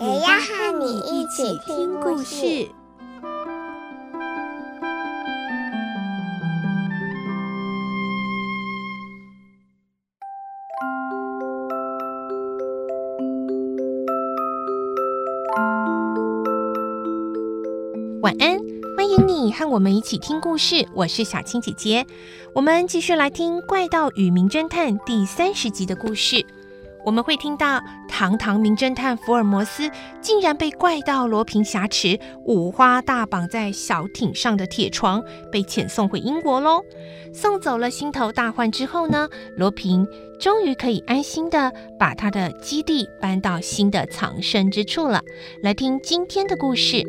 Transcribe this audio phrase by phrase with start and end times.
[0.00, 2.68] 也要和你一起听故事。
[18.22, 18.56] 晚安，
[18.96, 20.86] 欢迎你和我们一起听故事。
[20.94, 22.06] 我是小青姐姐，
[22.54, 26.46] 我们继续来听《怪盗与名侦探》第三十集的故事。
[27.08, 29.90] 我们会听到堂堂名侦探福尔摩斯
[30.20, 36.82] 竟然被怪盗罗平挟持，五花大绑在小艇上的铁床，被遣送回英国喽。
[37.32, 40.06] 送走了心头大患之后呢，罗平
[40.38, 45.22] 终于可以安心的把他的基地搬到新的藏身之处了。
[45.62, 47.02] 来听今天的故事。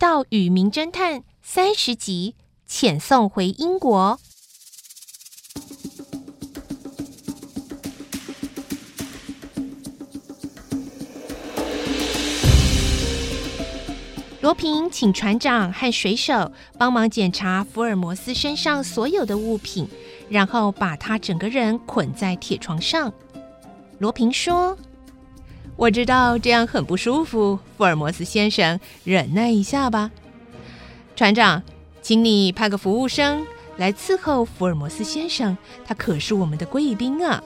[0.00, 2.34] 盗与名侦探三十集，
[2.66, 4.18] 遣送回英国。
[14.40, 19.86] 罗平请船长和水手帮忙检查福尔摩斯身上所有的物品，
[20.30, 23.12] 然后把他整个人捆在铁床上。
[23.98, 24.78] 罗平说。
[25.80, 30.10] 我知道这样很不舒服，福尔摩斯先生，忍耐一下吧。
[31.16, 31.62] 船长，
[32.02, 33.46] 请你派个服务生
[33.78, 37.42] 来伺候福尔摩斯先生，他可是我们的贵宾啊。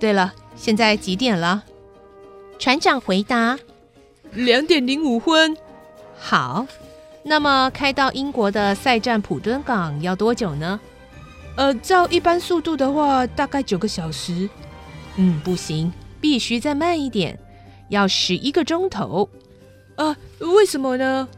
[0.00, 1.62] 对了，现在几点了？
[2.58, 3.56] 船长回答：
[4.32, 5.56] 两点零五分。
[6.18, 6.66] 好，
[7.22, 10.80] 那么开到英国的塞占普敦港要多久呢？
[11.54, 14.50] 呃，照一般速度的话，大概九个小时。
[15.14, 15.92] 嗯，不行。
[16.26, 17.38] 必须再慢一点，
[17.88, 19.30] 要十一个钟头。
[19.94, 21.28] 啊，为什么呢？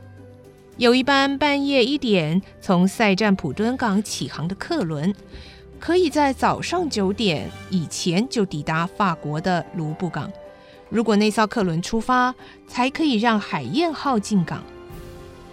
[0.79, 5.15] 有一班半夜一点从塞占普敦港起航的客轮，
[5.79, 10.33] 可以在早上九点以前就抵达法国的卢布港。
[10.89, 12.35] 如果那艘客轮出发，
[12.67, 14.65] 才可以让海燕号进港。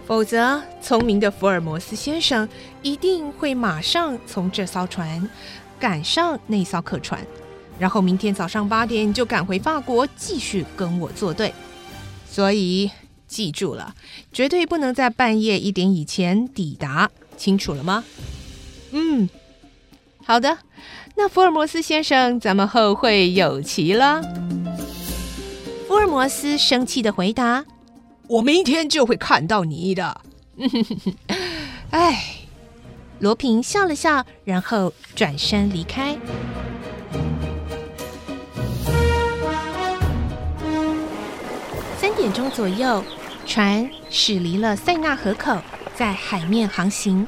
[0.06, 2.48] 否则，聪明的福尔摩斯先生
[2.80, 5.28] 一定会马上从这艘船
[5.78, 7.20] 赶上那艘客船。
[7.78, 11.52] 然后明天早上八点就赶回法国，继续跟我作对。
[12.28, 12.90] 所以
[13.26, 13.94] 记住了，
[14.32, 18.04] 绝对不能在半夜一点以前抵达，清楚了吗？
[18.92, 19.28] 嗯，
[20.24, 20.58] 好的。
[21.16, 24.20] 那福尔摩斯先生，咱们后会有期了。
[25.88, 27.64] 福尔摩斯生气的回答
[28.28, 30.20] ：“我明天就会看到你的。
[31.90, 32.36] ”哎，
[33.20, 36.18] 罗平笑了笑，然后转身离开。
[42.46, 43.02] 钟左右，
[43.44, 45.58] 船驶离了塞纳河口，
[45.96, 47.26] 在海面航行，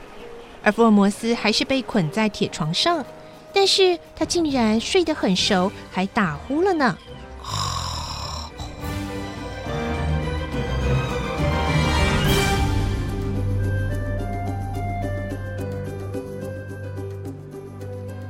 [0.62, 3.04] 而福尔摩斯还是被捆在铁床上，
[3.52, 6.96] 但是他竟然睡得很熟，还打呼了呢。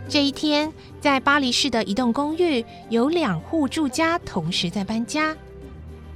[0.08, 0.72] 这一天，
[1.02, 5.36] 在巴黎市的一栋公寓，有两户住家同时在搬家。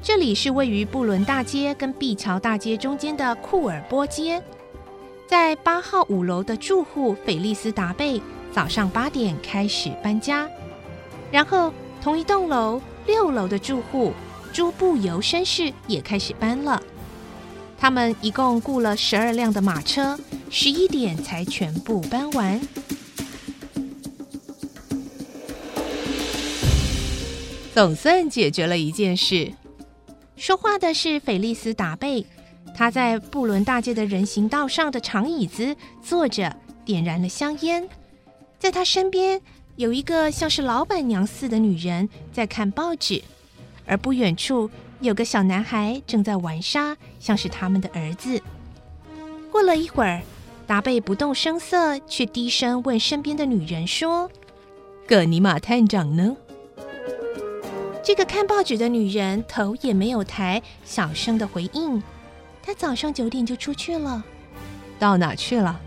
[0.04, 4.42] 这里是位于布伦大街跟碧桥大街中间的库尔波街，
[5.28, 8.20] 在八号五楼的住户菲利斯达贝
[8.52, 10.48] 早上八点开始搬家，
[11.30, 14.12] 然后同一栋楼六楼的住户
[14.52, 16.82] 朱布尤绅士也开始搬了。
[17.78, 20.18] 他们一共雇了十二辆的马车，
[20.50, 22.60] 十一点才全部搬完。
[27.72, 29.52] 总算解决了一件事。
[30.42, 32.26] 说话的是菲利斯·达贝，
[32.74, 36.52] 他在布伦大街的人行道上的长椅子坐着，
[36.84, 37.88] 点燃了香烟。
[38.58, 39.40] 在他身边
[39.76, 43.22] 有一个像是老板娘似的女人在看报纸，
[43.86, 44.68] 而不远处
[44.98, 48.42] 有个小男孩正在玩沙，像是他们的儿子。
[49.52, 50.22] 过了一会儿，
[50.66, 54.28] 达贝不动声色，却低声问身边的女人说
[55.06, 56.36] ：“葛尼玛探长呢？”
[58.02, 62.02] 这个看报纸的女人头也没有抬，小声的回应
[62.60, 64.22] ：“她早上九点就出去了。”
[64.98, 65.80] 到哪去了？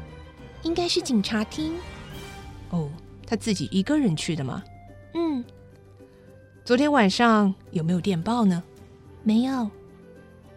[0.64, 1.76] 应该是警察厅。
[2.70, 2.90] 哦，
[3.28, 4.64] 她自己一个人去的吗？
[5.14, 5.44] 嗯。
[6.64, 8.64] 昨天晚上有没有电报呢？
[9.22, 9.70] 没有。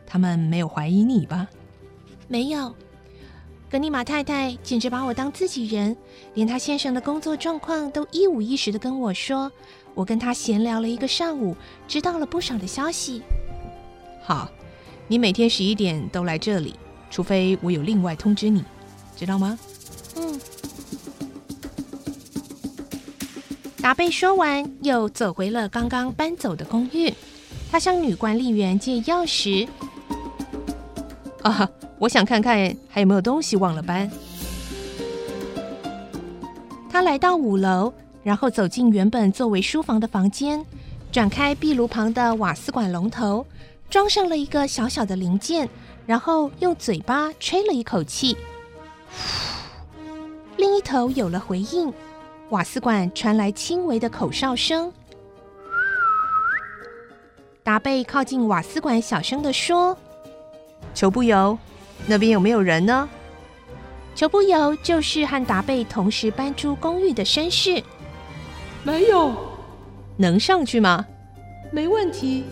[0.07, 1.49] 他们没有怀疑你吧？
[2.29, 2.75] 没有。
[3.71, 5.95] 格尼玛太太简直把我当自己人，
[6.33, 9.53] 连她先生的工作状况都一五一十的跟我说。
[9.95, 11.55] 我跟她闲聊了一个上午，
[11.87, 13.21] 知道了不少的消息。
[14.23, 14.51] 好，
[15.07, 16.77] 你每天十一点都来这里，
[17.11, 18.65] 除非我有另外通知你，
[19.15, 19.59] 知道吗？
[20.17, 20.41] 嗯。
[23.83, 27.13] 达贝说完，又走回了刚刚搬走的公寓。
[27.71, 29.69] 他向女管理员借钥匙。
[31.45, 31.71] 啊。
[31.99, 32.55] 我想看看
[32.89, 34.11] 还有没有东西忘了搬。
[36.91, 37.93] 他来到五楼，
[38.23, 40.65] 然后走进原本作为书房的房间，
[41.11, 43.45] 转开壁炉旁的瓦斯管龙头，
[43.91, 45.69] 装上了一个小小的零件，
[46.07, 48.37] 然后用嘴巴吹了一口气，
[50.57, 51.93] 另一头有了回应，
[52.51, 54.93] 瓦斯管传来轻微的口哨声。
[57.63, 59.97] 达贝靠近瓦斯管，小声地说
[60.95, 61.59] ：“求不油。”
[62.09, 63.09] 那边有没有人呢？
[64.15, 67.83] 裘布尤就是和达贝同时搬出公寓的绅士。
[68.83, 69.33] 没有，
[70.17, 71.07] 能上去吗？
[71.71, 72.45] 没问题。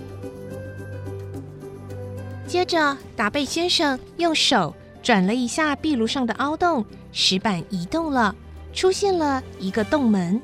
[2.47, 8.35] 接着，达贝先生用手转了一下壁炉上的凹洞，石板移动了，
[8.73, 10.41] 出现了一个洞门。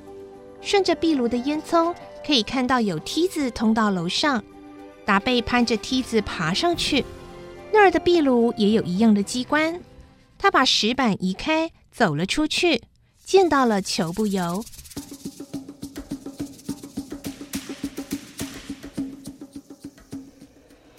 [0.61, 1.94] 顺着壁炉的烟囱，
[2.26, 4.43] 可以看到有梯子通到楼上。
[5.05, 7.05] 达贝攀着梯子爬上去。
[7.73, 9.81] 那儿的壁炉也有一样的机关，
[10.39, 12.83] 他把石板移开，走了出去，
[13.25, 14.63] 见到了裘不由。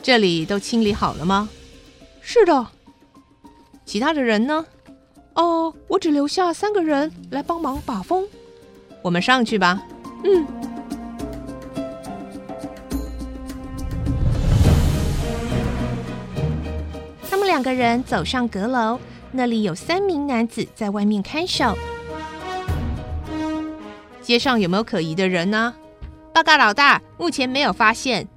[0.02, 1.48] 这里都清理好了吗？
[2.22, 2.68] 是的。
[3.86, 4.66] 其他的人呢？
[5.36, 8.28] 哦，我只留下三个人来帮忙把风。
[9.02, 9.82] 我们上去吧。
[10.24, 10.73] 嗯。
[17.54, 19.00] 两个人走上阁楼，
[19.32, 21.78] 那里有三名男子在外面看守。
[24.24, 25.72] 街上有没有可疑的人呢？
[26.34, 28.28] 报告老大，目前没有发现。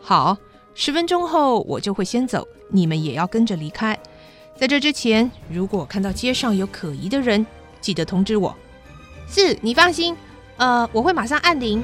[0.00, 0.36] 好，
[0.74, 3.96] 十分钟后我就会先走，你们也要跟着离开。
[4.56, 7.46] 在这之前，如果看到街上有可疑的人，
[7.80, 8.52] 记得通知我。
[9.28, 10.16] 是，你放心，
[10.56, 11.80] 呃，我会马上按铃。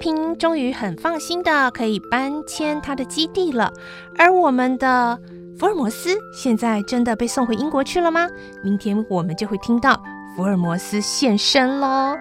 [0.00, 3.70] 平终于很放心的可以搬迁他的基地了，
[4.16, 5.16] 而我们的
[5.58, 8.26] 福尔摩斯现在真的被送回英国去了吗？
[8.64, 10.02] 明天我们就会听到
[10.34, 12.16] 福尔摩斯现身喽。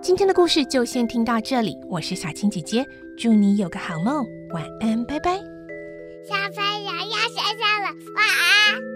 [0.00, 2.86] 今天的故事就先听到这里，我是小青姐姐，
[3.18, 5.32] 祝你有个好梦，晚安，拜拜。
[6.24, 8.91] 小朋友要睡觉了，晚安。